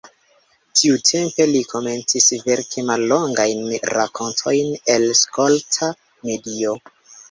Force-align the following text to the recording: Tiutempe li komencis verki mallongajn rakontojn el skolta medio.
Tiutempe 0.79 1.47
li 1.49 1.61
komencis 1.73 2.31
verki 2.49 2.87
mallongajn 2.89 3.63
rakontojn 3.95 4.77
el 4.99 5.11
skolta 5.25 5.97
medio. 6.29 6.79